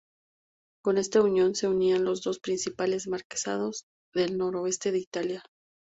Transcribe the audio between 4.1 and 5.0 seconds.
del noroeste de